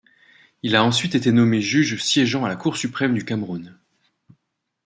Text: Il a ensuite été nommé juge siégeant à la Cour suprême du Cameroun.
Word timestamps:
Il 0.63 0.75
a 0.75 0.83
ensuite 0.83 1.13
été 1.13 1.31
nommé 1.31 1.61
juge 1.61 1.97
siégeant 2.01 2.43
à 2.43 2.49
la 2.49 2.55
Cour 2.55 2.75
suprême 2.75 3.13
du 3.13 3.23
Cameroun. 3.23 3.77